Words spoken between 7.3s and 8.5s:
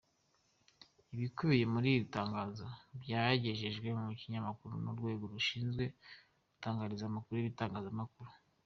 ibitangazamakuru.